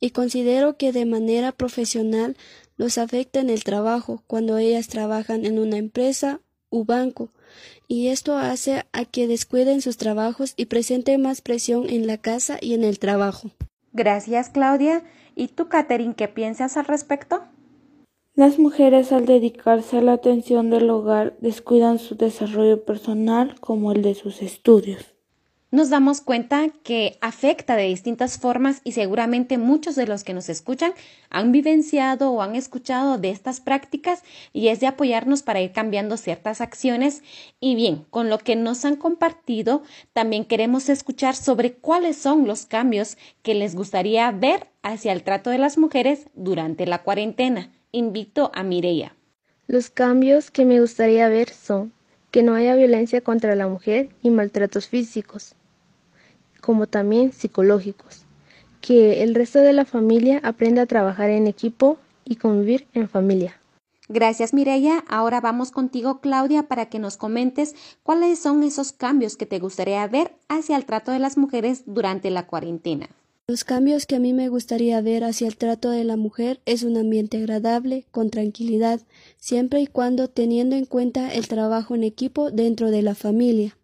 y 0.00 0.10
considero 0.10 0.76
que 0.76 0.92
de 0.92 1.06
manera 1.06 1.52
profesional 1.52 2.36
los 2.76 2.98
afecta 2.98 3.40
en 3.40 3.50
el 3.50 3.64
trabajo, 3.64 4.22
cuando 4.26 4.58
ellas 4.58 4.88
trabajan 4.88 5.44
en 5.44 5.58
una 5.58 5.76
empresa 5.76 6.40
u 6.70 6.84
banco, 6.84 7.30
y 7.88 8.08
esto 8.08 8.36
hace 8.36 8.84
a 8.92 9.04
que 9.06 9.26
descuiden 9.26 9.80
sus 9.80 9.96
trabajos 9.96 10.54
y 10.56 10.66
presente 10.66 11.18
más 11.18 11.40
presión 11.40 11.88
en 11.88 12.06
la 12.06 12.18
casa 12.18 12.58
y 12.60 12.74
en 12.74 12.84
el 12.84 12.98
trabajo. 12.98 13.50
Gracias, 13.92 14.50
Claudia. 14.50 15.02
¿Y 15.34 15.48
tú, 15.48 15.68
Catherine, 15.68 16.14
qué 16.14 16.28
piensas 16.28 16.76
al 16.76 16.84
respecto? 16.84 17.42
Las 18.34 18.58
mujeres 18.58 19.10
al 19.10 19.26
dedicarse 19.26 19.98
a 19.98 20.02
la 20.02 20.12
atención 20.12 20.70
del 20.70 20.88
hogar 20.90 21.36
descuidan 21.40 21.98
su 21.98 22.14
desarrollo 22.14 22.84
personal 22.84 23.58
como 23.58 23.90
el 23.90 24.02
de 24.02 24.14
sus 24.14 24.42
estudios 24.42 25.17
nos 25.70 25.90
damos 25.90 26.22
cuenta 26.22 26.68
que 26.82 27.18
afecta 27.20 27.76
de 27.76 27.84
distintas 27.84 28.38
formas 28.38 28.80
y 28.84 28.92
seguramente 28.92 29.58
muchos 29.58 29.96
de 29.96 30.06
los 30.06 30.24
que 30.24 30.32
nos 30.32 30.48
escuchan 30.48 30.92
han 31.28 31.52
vivenciado 31.52 32.32
o 32.32 32.40
han 32.40 32.56
escuchado 32.56 33.18
de 33.18 33.30
estas 33.30 33.60
prácticas 33.60 34.22
y 34.54 34.68
es 34.68 34.80
de 34.80 34.86
apoyarnos 34.86 35.42
para 35.42 35.60
ir 35.60 35.72
cambiando 35.72 36.16
ciertas 36.16 36.62
acciones. 36.62 37.22
Y 37.60 37.74
bien, 37.74 38.06
con 38.08 38.30
lo 38.30 38.38
que 38.38 38.56
nos 38.56 38.86
han 38.86 38.96
compartido, 38.96 39.82
también 40.14 40.46
queremos 40.46 40.88
escuchar 40.88 41.36
sobre 41.36 41.74
cuáles 41.74 42.16
son 42.16 42.46
los 42.46 42.64
cambios 42.64 43.18
que 43.42 43.54
les 43.54 43.74
gustaría 43.74 44.30
ver 44.30 44.68
hacia 44.82 45.12
el 45.12 45.22
trato 45.22 45.50
de 45.50 45.58
las 45.58 45.76
mujeres 45.76 46.28
durante 46.34 46.86
la 46.86 47.02
cuarentena. 47.02 47.70
Invito 47.92 48.50
a 48.54 48.62
Mireia. 48.62 49.14
Los 49.66 49.90
cambios 49.90 50.50
que 50.50 50.64
me 50.64 50.80
gustaría 50.80 51.28
ver 51.28 51.50
son 51.50 51.92
que 52.30 52.42
no 52.42 52.54
haya 52.54 52.74
violencia 52.74 53.20
contra 53.20 53.54
la 53.54 53.68
mujer 53.68 54.10
y 54.22 54.30
maltratos 54.30 54.88
físicos, 54.88 55.54
como 56.60 56.86
también 56.86 57.32
psicológicos, 57.32 58.22
que 58.80 59.22
el 59.22 59.34
resto 59.34 59.60
de 59.60 59.72
la 59.72 59.84
familia 59.84 60.40
aprenda 60.42 60.82
a 60.82 60.86
trabajar 60.86 61.30
en 61.30 61.46
equipo 61.46 61.98
y 62.24 62.36
convivir 62.36 62.86
en 62.94 63.08
familia. 63.08 63.58
Gracias 64.10 64.54
Mireya. 64.54 65.04
Ahora 65.06 65.40
vamos 65.40 65.70
contigo 65.70 66.20
Claudia 66.20 66.62
para 66.62 66.86
que 66.86 66.98
nos 66.98 67.18
comentes 67.18 67.74
cuáles 68.02 68.38
son 68.38 68.62
esos 68.62 68.92
cambios 68.92 69.36
que 69.36 69.44
te 69.44 69.58
gustaría 69.58 70.06
ver 70.06 70.34
hacia 70.48 70.76
el 70.76 70.86
trato 70.86 71.12
de 71.12 71.18
las 71.18 71.36
mujeres 71.36 71.82
durante 71.84 72.30
la 72.30 72.46
cuarentena. 72.46 73.10
Los 73.50 73.64
cambios 73.64 74.04
que 74.04 74.16
a 74.16 74.18
mí 74.18 74.34
me 74.34 74.50
gustaría 74.50 75.00
ver 75.00 75.24
hacia 75.24 75.46
el 75.46 75.56
trato 75.56 75.88
de 75.88 76.04
la 76.04 76.18
mujer 76.18 76.60
es 76.66 76.82
un 76.82 76.98
ambiente 76.98 77.38
agradable, 77.38 78.04
con 78.10 78.28
tranquilidad, 78.28 79.00
siempre 79.38 79.80
y 79.80 79.86
cuando 79.86 80.28
teniendo 80.28 80.76
en 80.76 80.84
cuenta 80.84 81.32
el 81.32 81.48
trabajo 81.48 81.94
en 81.94 82.04
equipo 82.04 82.50
dentro 82.50 82.90
de 82.90 83.00
la 83.00 83.14
familia. 83.14 83.77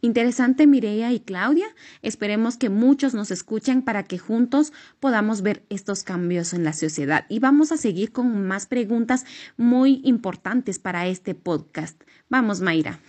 Interesante 0.00 0.66
Mireia 0.66 1.12
y 1.12 1.20
Claudia. 1.20 1.66
Esperemos 2.02 2.56
que 2.56 2.70
muchos 2.70 3.14
nos 3.14 3.30
escuchen 3.30 3.82
para 3.82 4.04
que 4.04 4.18
juntos 4.18 4.72
podamos 5.00 5.42
ver 5.42 5.64
estos 5.68 6.02
cambios 6.02 6.52
en 6.54 6.64
la 6.64 6.72
sociedad. 6.72 7.26
Y 7.28 7.38
vamos 7.38 7.72
a 7.72 7.76
seguir 7.76 8.12
con 8.12 8.46
más 8.46 8.66
preguntas 8.66 9.24
muy 9.56 10.00
importantes 10.04 10.78
para 10.78 11.06
este 11.06 11.34
podcast. 11.34 12.02
Vamos, 12.28 12.60
Mayra. 12.60 13.00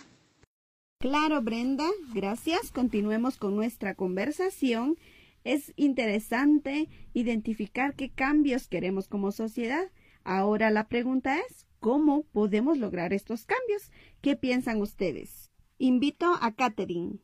Claro, 0.99 1.41
Brenda, 1.41 1.87
gracias. 2.13 2.71
Continuemos 2.71 3.37
con 3.37 3.55
nuestra 3.55 3.95
conversación. 3.95 4.97
Es 5.43 5.73
interesante 5.75 6.89
identificar 7.13 7.95
qué 7.95 8.09
cambios 8.09 8.67
queremos 8.67 9.07
como 9.07 9.31
sociedad. 9.31 9.91
Ahora 10.23 10.71
la 10.71 10.87
pregunta 10.87 11.37
es, 11.37 11.67
¿cómo 11.79 12.23
podemos 12.23 12.79
lograr 12.79 13.13
estos 13.13 13.45
cambios? 13.45 13.91
¿Qué 14.21 14.35
piensan 14.35 14.81
ustedes? 14.81 15.44
Invito 15.77 16.27
a 16.39 16.55
Catherine. 16.55 17.19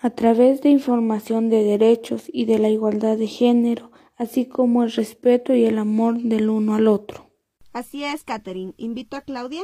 A 0.00 0.10
través 0.10 0.60
de 0.62 0.68
información 0.68 1.48
de 1.48 1.64
derechos 1.64 2.22
y 2.32 2.44
de 2.44 2.60
la 2.60 2.68
igualdad 2.68 3.18
de 3.18 3.26
género, 3.26 3.90
así 4.14 4.46
como 4.46 4.84
el 4.84 4.92
respeto 4.92 5.56
y 5.56 5.64
el 5.64 5.76
amor 5.76 6.22
del 6.22 6.50
uno 6.50 6.76
al 6.76 6.86
otro. 6.86 7.32
Así 7.72 8.04
es, 8.04 8.22
Catherine. 8.22 8.74
Invito 8.76 9.16
a 9.16 9.22
Claudia. 9.22 9.62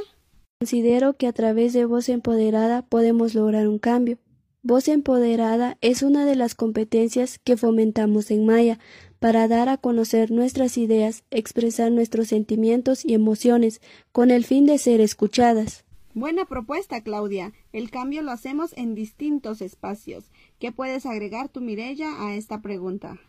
Considero 0.59 1.17
que 1.17 1.29
a 1.29 1.33
través 1.33 1.73
de 1.73 1.85
Voz 1.85 2.09
Empoderada 2.09 2.83
podemos 2.83 3.37
lograr 3.37 3.69
un 3.69 3.79
cambio. 3.79 4.19
Voz 4.65 4.89
Empoderada 4.89 5.79
es 5.81 6.03
una 6.03 6.27
de 6.27 6.35
las 6.35 6.57
competencias 6.57 7.39
que 7.39 7.57
fomentamos 7.57 8.33
en 8.33 8.45
Maya 8.45 8.81
para 9.21 9.47
dar 9.47 9.69
a 9.69 9.77
conocer 9.77 10.33
nuestras 10.33 10.79
ideas, 10.79 11.23
expresar 11.31 11.93
nuestros 11.93 12.27
sentimientos 12.27 13.05
y 13.05 13.15
emociones, 13.15 13.81
con 14.11 14.33
el 14.33 14.45
fin 14.45 14.67
de 14.67 14.79
ser 14.79 15.01
escuchadas. 15.01 15.86
Buena 16.17 16.47
propuesta, 16.47 17.03
Claudia. 17.03 17.53
El 17.75 17.91
cambio 17.91 18.23
lo 18.23 18.31
hacemos 18.31 18.73
en 18.79 18.95
distintos 18.95 19.61
espacios. 19.61 20.31
¿Qué 20.59 20.73
puedes 20.73 21.05
agregar 21.05 21.51
tú, 21.51 21.61
Mirella, 21.61 22.27
a 22.27 22.35
esta 22.35 22.63
pregunta? 22.63 23.21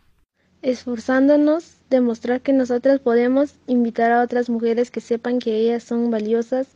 Esforzándonos, 0.62 1.76
demostrar 1.90 2.40
que 2.40 2.54
nosotras 2.54 2.98
podemos 2.98 3.56
invitar 3.66 4.10
a 4.10 4.22
otras 4.22 4.48
mujeres 4.48 4.90
que 4.90 5.02
sepan 5.02 5.38
que 5.38 5.54
ellas 5.58 5.84
son 5.84 6.10
valiosas, 6.10 6.66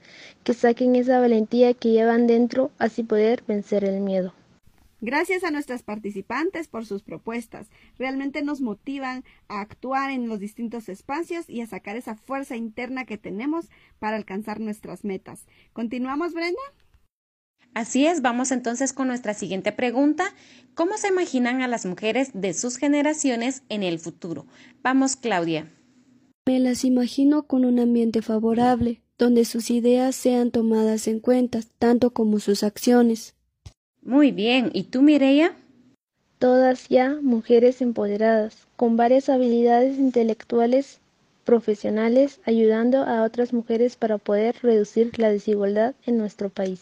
que 0.44 0.52
saquen 0.52 0.96
esa 0.96 1.18
valentía 1.18 1.72
que 1.72 1.92
llevan 1.92 2.26
dentro, 2.26 2.70
así 2.78 3.02
poder 3.04 3.42
vencer 3.48 3.82
el 3.82 4.00
miedo. 4.00 4.34
Gracias 5.02 5.42
a 5.42 5.50
nuestras 5.50 5.82
participantes 5.82 6.68
por 6.68 6.86
sus 6.86 7.02
propuestas. 7.02 7.66
Realmente 7.98 8.40
nos 8.42 8.60
motivan 8.60 9.24
a 9.48 9.60
actuar 9.60 10.12
en 10.12 10.28
los 10.28 10.38
distintos 10.38 10.88
espacios 10.88 11.50
y 11.50 11.60
a 11.60 11.66
sacar 11.66 11.96
esa 11.96 12.14
fuerza 12.14 12.54
interna 12.54 13.04
que 13.04 13.18
tenemos 13.18 13.68
para 13.98 14.14
alcanzar 14.16 14.60
nuestras 14.60 15.04
metas. 15.04 15.44
¿Continuamos, 15.72 16.34
Brenda? 16.34 16.62
Así 17.74 18.06
es, 18.06 18.22
vamos 18.22 18.52
entonces 18.52 18.92
con 18.92 19.08
nuestra 19.08 19.34
siguiente 19.34 19.72
pregunta. 19.72 20.24
¿Cómo 20.74 20.96
se 20.96 21.08
imaginan 21.08 21.62
a 21.62 21.68
las 21.68 21.84
mujeres 21.84 22.30
de 22.32 22.54
sus 22.54 22.76
generaciones 22.76 23.64
en 23.70 23.82
el 23.82 23.98
futuro? 23.98 24.46
Vamos, 24.84 25.16
Claudia. 25.16 25.66
Me 26.46 26.60
las 26.60 26.84
imagino 26.84 27.48
con 27.48 27.64
un 27.64 27.80
ambiente 27.80 28.22
favorable, 28.22 29.02
donde 29.18 29.44
sus 29.46 29.68
ideas 29.72 30.14
sean 30.14 30.52
tomadas 30.52 31.08
en 31.08 31.18
cuenta, 31.18 31.58
tanto 31.80 32.12
como 32.12 32.38
sus 32.38 32.62
acciones. 32.62 33.34
Muy 34.02 34.32
bien. 34.32 34.70
¿Y 34.74 34.84
tú, 34.84 35.00
Mireia? 35.02 35.54
Todas 36.38 36.88
ya 36.88 37.18
mujeres 37.22 37.80
empoderadas, 37.80 38.66
con 38.76 38.96
varias 38.96 39.28
habilidades 39.28 39.98
intelectuales 39.98 40.98
profesionales, 41.44 42.40
ayudando 42.44 43.02
a 43.02 43.22
otras 43.22 43.52
mujeres 43.52 43.96
para 43.96 44.18
poder 44.18 44.56
reducir 44.62 45.18
la 45.18 45.30
desigualdad 45.30 45.94
en 46.06 46.18
nuestro 46.18 46.48
país. 46.48 46.80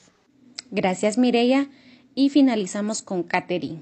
Gracias, 0.71 1.19
Mireia. 1.19 1.69
Y 2.15 2.31
finalizamos 2.31 3.03
con 3.03 3.23
Catherine. 3.23 3.81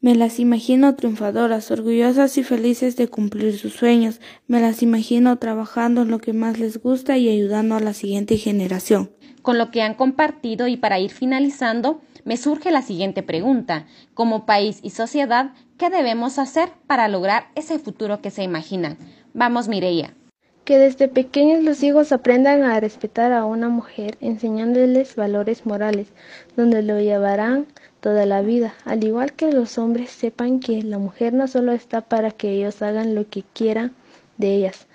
Me 0.00 0.14
las 0.14 0.38
imagino 0.38 0.94
triunfadoras, 0.94 1.70
orgullosas 1.70 2.36
y 2.36 2.44
felices 2.44 2.96
de 2.96 3.08
cumplir 3.08 3.58
sus 3.58 3.72
sueños. 3.72 4.20
Me 4.46 4.60
las 4.60 4.82
imagino 4.82 5.36
trabajando 5.38 6.02
en 6.02 6.10
lo 6.10 6.18
que 6.18 6.32
más 6.32 6.58
les 6.58 6.78
gusta 6.78 7.16
y 7.16 7.28
ayudando 7.28 7.74
a 7.74 7.80
la 7.80 7.94
siguiente 7.94 8.36
generación. 8.36 9.10
Con 9.42 9.58
lo 9.58 9.70
que 9.70 9.82
han 9.82 9.94
compartido 9.94 10.68
y 10.68 10.76
para 10.76 11.00
ir 11.00 11.10
finalizando, 11.10 12.02
me 12.26 12.36
surge 12.36 12.72
la 12.72 12.82
siguiente 12.82 13.22
pregunta. 13.22 13.86
Como 14.12 14.46
país 14.46 14.80
y 14.82 14.90
sociedad, 14.90 15.52
¿qué 15.78 15.90
debemos 15.90 16.40
hacer 16.40 16.70
para 16.88 17.06
lograr 17.06 17.46
ese 17.54 17.78
futuro 17.78 18.20
que 18.20 18.32
se 18.32 18.42
imaginan? 18.42 18.98
Vamos, 19.32 19.68
Mireia. 19.68 20.12
Que 20.64 20.76
desde 20.76 21.06
pequeños 21.06 21.62
los 21.62 21.84
hijos 21.84 22.10
aprendan 22.10 22.64
a 22.64 22.80
respetar 22.80 23.32
a 23.32 23.44
una 23.44 23.68
mujer, 23.68 24.18
enseñándoles 24.20 25.14
valores 25.14 25.66
morales, 25.66 26.08
donde 26.56 26.82
lo 26.82 26.98
llevarán 26.98 27.66
toda 28.00 28.26
la 28.26 28.42
vida, 28.42 28.74
al 28.84 29.04
igual 29.04 29.32
que 29.32 29.52
los 29.52 29.78
hombres 29.78 30.10
sepan 30.10 30.58
que 30.58 30.82
la 30.82 30.98
mujer 30.98 31.32
no 31.32 31.46
solo 31.46 31.70
está 31.70 32.00
para 32.00 32.32
que 32.32 32.50
ellos 32.50 32.82
hagan 32.82 33.14
lo 33.14 33.28
que 33.28 33.44
quieran 33.52 33.94
de 34.36 34.52
ellas, 34.56 34.88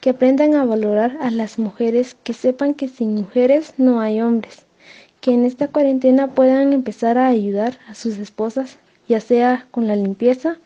que 0.00 0.10
aprendan 0.10 0.54
a 0.54 0.64
valorar 0.64 1.18
a 1.20 1.32
las 1.32 1.58
mujeres, 1.58 2.16
que 2.22 2.32
sepan 2.32 2.74
que 2.74 2.86
sin 2.86 3.16
mujeres 3.16 3.74
no 3.76 4.00
hay 4.00 4.20
hombres, 4.20 4.65
que 5.26 5.34
en 5.34 5.44
esta 5.44 5.66
cuarentena 5.66 6.28
puedan 6.28 6.72
empezar 6.72 7.18
a 7.18 7.26
ayudar 7.26 7.80
a 7.88 7.96
sus 7.96 8.16
esposas, 8.18 8.78
ya 9.08 9.18
sea 9.18 9.66
con 9.72 9.88
la 9.88 9.96
limpieza, 9.96 10.58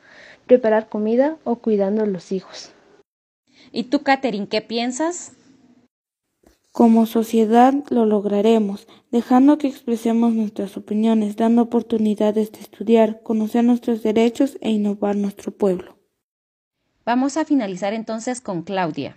preparar 0.47 0.90
comida 0.90 1.38
o 1.45 1.57
cuidando 1.57 2.02
a 2.02 2.07
los 2.07 2.31
hijos. 2.31 2.71
¿Y 3.73 3.85
tú, 3.85 4.02
Catherine, 4.02 4.49
qué 4.49 4.61
piensas? 4.61 5.33
Como 6.73 7.07
sociedad 7.07 7.73
lo 7.88 8.05
lograremos, 8.05 8.87
dejando 9.11 9.57
que 9.57 9.67
expresemos 9.67 10.35
nuestras 10.35 10.76
opiniones, 10.76 11.37
dando 11.37 11.62
oportunidades 11.62 12.52
de 12.52 12.61
estudiar, 12.61 13.23
conocer 13.23 13.64
nuestros 13.64 14.02
derechos 14.02 14.59
e 14.61 14.69
innovar 14.69 15.17
nuestro 15.17 15.52
pueblo. 15.52 15.97
Vamos 17.07 17.38
a 17.38 17.47
finalizar 17.47 17.95
entonces 17.95 18.43
con 18.43 18.61
Claudia. 18.61 19.17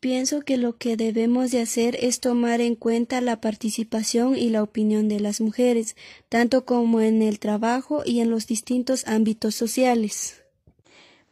Pienso 0.00 0.42
que 0.42 0.56
lo 0.56 0.76
que 0.76 0.96
debemos 0.96 1.50
de 1.50 1.60
hacer 1.60 1.96
es 2.00 2.20
tomar 2.20 2.60
en 2.60 2.74
cuenta 2.74 3.20
la 3.20 3.40
participación 3.40 4.36
y 4.36 4.50
la 4.50 4.62
opinión 4.62 5.08
de 5.08 5.20
las 5.20 5.40
mujeres, 5.40 5.96
tanto 6.28 6.64
como 6.64 7.00
en 7.00 7.22
el 7.22 7.38
trabajo 7.38 8.02
y 8.04 8.20
en 8.20 8.30
los 8.30 8.46
distintos 8.46 9.06
ámbitos 9.06 9.54
sociales. 9.54 10.45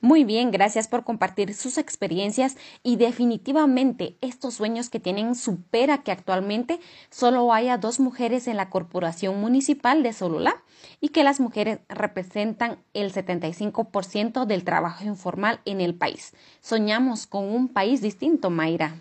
Muy 0.05 0.25
bien, 0.25 0.51
gracias 0.51 0.87
por 0.87 1.03
compartir 1.03 1.55
sus 1.55 1.79
experiencias 1.79 2.59
y 2.83 2.97
definitivamente 2.97 4.19
estos 4.21 4.53
sueños 4.53 4.91
que 4.91 5.01
tienen 5.01 5.35
supera 5.35 6.03
que 6.03 6.13
actualmente 6.13 6.79
solo 7.09 7.55
haya 7.55 7.79
dos 7.79 8.01
mujeres 8.01 8.47
en 8.47 8.59
la 8.59 8.69
corporación 8.69 9.41
municipal 9.41 10.03
de 10.03 10.13
Sololá 10.13 10.63
y 11.01 11.09
que 11.09 11.25
las 11.25 11.41
mujeres 11.41 11.79
representan 11.89 12.77
el 12.93 13.15
75% 13.15 14.45
del 14.45 14.63
trabajo 14.63 15.05
informal 15.05 15.61
en 15.65 15.81
el 15.81 15.95
país. 15.95 16.35
Soñamos 16.61 17.27
con 17.27 17.47
un 17.47 17.69
país 17.69 18.03
distinto, 18.03 18.51
Mayra. 18.51 19.01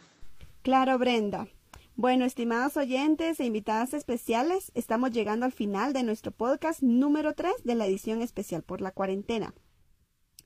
Claro, 0.62 0.98
Brenda. 0.98 1.50
Bueno, 1.98 2.24
estimados 2.24 2.78
oyentes 2.78 3.42
e 3.42 3.46
invitadas 3.46 3.94
especiales, 3.94 4.72
estamos 4.74 5.12
llegando 5.12 5.46
al 5.46 5.52
final 5.52 5.92
de 5.92 6.04
nuestro 6.04 6.32
podcast 6.32 6.82
número 6.82 7.34
3 7.34 7.56
de 7.66 7.76
la 7.76 7.88
edición 7.88 8.22
especial 8.22 8.64
por 8.64 8.80
la 8.80 8.92
cuarentena. 8.92 9.54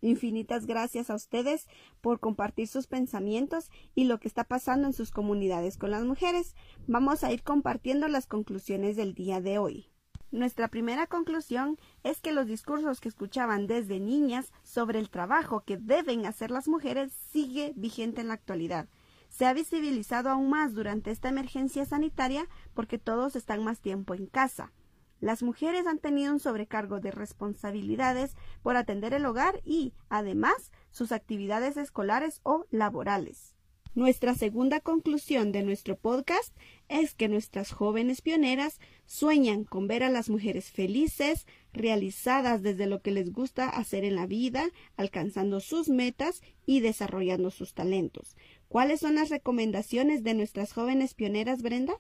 Infinitas 0.01 0.66
gracias 0.66 1.10
a 1.10 1.16
ustedes 1.16 1.68
por 2.01 2.20
compartir 2.20 2.68
sus 2.68 2.88
pensamientos 2.88 3.70
y 3.96 4.06
lo 4.06 4.20
que 4.20 4.27
está 4.27 4.44
pasando 4.44 4.88
en 4.88 4.94
sus 4.94 5.12
comunidades 5.12 5.77
con 5.77 5.92
las 5.92 6.04
mujeres. 6.04 6.56
Vamos 6.88 7.24
a 7.24 7.32
ir 7.32 7.44
compartiendo 7.44 8.08
las 8.08 8.27
conclusiones 8.27 8.96
del 8.96 9.13
día 9.13 9.42
de 9.42 9.58
hoy. 9.58 9.89
Nuestra 10.30 10.68
primera 10.68 11.08
conclusión 11.08 11.77
es 12.04 12.20
que 12.20 12.34
los 12.34 12.48
discursos 12.48 13.00
que 13.00 13.08
escuchaban 13.08 13.66
desde 13.66 14.00
niñas 14.00 14.51
sobre 14.62 15.00
el 15.00 15.10
trabajo 15.10 15.62
que 15.62 15.77
deben 15.77 16.25
hacer 16.25 16.51
las 16.51 16.68
mujeres 16.68 17.13
sigue 17.32 17.72
vigente 17.75 18.22
en 18.22 18.27
la 18.27 18.34
actualidad. 18.34 18.89
Se 19.30 19.46
ha 19.46 19.54
visibilizado 19.54 20.30
aún 20.30 20.50
más 20.50 20.74
durante 20.74 21.12
esta 21.12 21.30
emergencia 21.30 21.86
sanitaria 21.86 22.46
porque 22.74 22.98
todos 22.98 23.36
están 23.36 23.63
más 23.63 23.80
tiempo 23.80 24.13
en 24.16 24.27
casa. 24.27 24.74
Las 25.20 25.44
mujeres 25.44 25.88
han 25.88 26.00
tenido 26.00 26.34
un 26.34 26.40
sobrecargo 26.40 27.00
de 27.00 27.12
responsabilidades 27.12 28.36
por 28.62 28.76
atender 28.78 29.14
el 29.14 29.26
hogar 29.26 29.62
y, 29.64 29.94
además, 30.10 30.72
sus 30.92 31.12
actividades 31.12 31.78
escolares 31.78 32.40
o 32.44 32.66
laborales. 32.70 33.54
Nuestra 33.98 34.36
segunda 34.36 34.80
conclusión 34.80 35.52
de 35.52 35.64
nuestro 35.64 35.98
podcast 35.98 36.56
es 36.88 37.16
que 37.16 37.28
nuestras 37.28 37.72
jóvenes 37.72 38.22
pioneras 38.22 38.80
sueñan 39.08 39.64
con 39.64 39.88
ver 39.88 40.04
a 40.04 40.12
las 40.12 40.30
mujeres 40.30 40.70
felices, 40.70 41.48
realizadas 41.74 42.62
desde 42.62 42.86
lo 42.86 43.02
que 43.02 43.10
les 43.10 43.34
gusta 43.34 43.68
hacer 43.68 44.04
en 44.04 44.16
la 44.16 44.28
vida, 44.28 44.70
alcanzando 44.98 45.62
sus 45.62 45.90
metas 45.90 46.44
y 46.68 46.82
desarrollando 46.82 47.50
sus 47.50 47.74
talentos. 47.74 48.36
¿Cuáles 48.68 49.00
son 49.00 49.16
las 49.16 49.30
recomendaciones 49.30 50.22
de 50.24 50.36
nuestras 50.36 50.74
jóvenes 50.74 51.16
pioneras, 51.16 51.64
Brenda? 51.64 51.96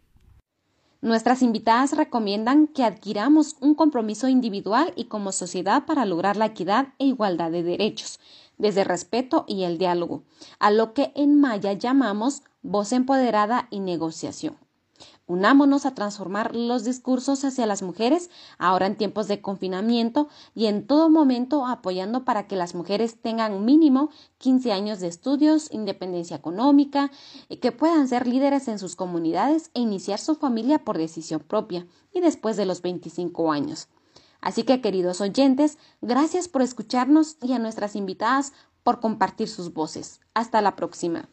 Nuestras 1.01 1.43
invitadas 1.43 1.95
recomiendan 1.95 2.67
que 2.67 2.83
adquiramos 2.83 3.55
un 3.59 3.75
compromiso 3.75 4.27
individual 4.27 4.93
y 4.95 5.05
como 5.05 5.31
sociedad 5.31 5.85
para 5.85 6.05
lograr 6.05 6.37
la 6.37 6.47
equidad 6.47 6.93
e 6.97 7.05
igualdad 7.05 7.51
de 7.51 7.61
derechos 7.61 8.19
desde 8.57 8.81
el 8.81 8.87
respeto 8.87 9.45
y 9.47 9.63
el 9.63 9.77
diálogo, 9.77 10.23
a 10.59 10.71
lo 10.71 10.93
que 10.93 11.11
en 11.15 11.39
maya 11.39 11.73
llamamos 11.73 12.41
voz 12.63 12.91
empoderada 12.91 13.67
y 13.69 13.79
negociación. 13.79 14.57
Unámonos 15.27 15.85
a 15.85 15.93
transformar 15.93 16.55
los 16.55 16.85
discursos 16.85 17.43
hacia 17.43 17.65
las 17.65 17.81
mujeres 17.81 18.29
ahora 18.57 18.87
en 18.87 18.95
tiempos 18.95 19.27
de 19.27 19.41
confinamiento 19.41 20.29
y 20.55 20.67
en 20.67 20.87
todo 20.87 21.09
momento 21.09 21.67
apoyando 21.67 22.23
para 22.23 22.47
que 22.47 22.55
las 22.55 22.73
mujeres 22.73 23.21
tengan 23.21 23.65
mínimo 23.65 24.09
15 24.37 24.71
años 24.71 25.01
de 25.01 25.07
estudios, 25.07 25.69
independencia 25.73 26.37
económica, 26.37 27.11
que 27.61 27.73
puedan 27.73 28.07
ser 28.07 28.25
líderes 28.25 28.69
en 28.69 28.79
sus 28.79 28.95
comunidades 28.95 29.69
e 29.73 29.81
iniciar 29.81 30.19
su 30.19 30.35
familia 30.35 30.85
por 30.85 30.97
decisión 30.97 31.41
propia 31.41 31.85
y 32.13 32.21
después 32.21 32.55
de 32.55 32.65
los 32.65 32.81
25 32.81 33.51
años. 33.51 33.89
Así 34.39 34.63
que, 34.63 34.79
queridos 34.79 35.19
oyentes, 35.19 35.77
gracias 36.01 36.47
por 36.47 36.61
escucharnos 36.61 37.35
y 37.41 37.51
a 37.51 37.59
nuestras 37.59 37.97
invitadas 37.97 38.53
por 38.83 39.01
compartir 39.01 39.49
sus 39.49 39.73
voces. 39.73 40.21
Hasta 40.33 40.61
la 40.61 40.77
próxima. 40.77 41.27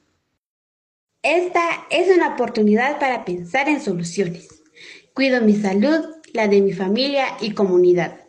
Esta 1.25 1.63
es 1.89 2.15
una 2.15 2.35
oportunidad 2.35 2.99
para 3.01 3.25
pensar 3.25 3.67
en 3.71 3.81
soluciones. 3.81 4.63
Cuido 5.15 5.41
mi 5.41 5.57
salud, 5.57 6.05
la 6.35 6.49
de 6.49 6.61
mi 6.61 6.75
familia 6.75 7.25
y 7.41 7.53
comunidad. 7.53 8.21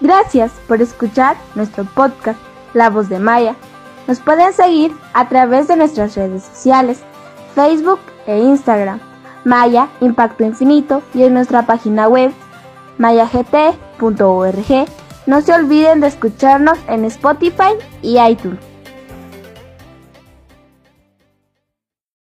Gracias 0.00 0.50
por 0.66 0.82
escuchar 0.82 1.36
nuestro 1.54 1.84
podcast 1.84 2.40
La 2.74 2.90
Voz 2.90 3.08
de 3.08 3.20
Maya. 3.20 3.54
Nos 4.08 4.18
pueden 4.18 4.52
seguir 4.52 4.90
a 5.14 5.28
través 5.28 5.68
de 5.68 5.76
nuestras 5.76 6.16
redes 6.16 6.42
sociales, 6.42 6.98
Facebook 7.54 8.00
e 8.26 8.38
Instagram, 8.38 8.98
Maya 9.44 9.88
Impacto 10.00 10.44
Infinito 10.44 11.00
y 11.14 11.22
en 11.22 11.34
nuestra 11.34 11.64
página 11.64 12.08
web 12.08 12.32
mayagt.org. 12.98 13.85
No 15.26 15.40
se 15.40 15.52
olviden 15.52 16.00
de 16.00 16.06
escucharnos 16.08 16.78
en 16.88 17.04
Spotify 17.04 17.74
y 18.02 18.18
iTunes. 18.20 18.60